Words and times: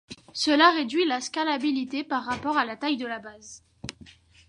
Cela 0.33 0.71
réduit 0.71 1.05
la 1.05 1.21
scalabilité 1.21 2.03
par 2.03 2.23
rapport 2.25 2.57
à 2.57 2.65
la 2.65 2.75
taille 2.75 2.97
de 2.97 3.05
la 3.05 3.19
base. 3.19 3.63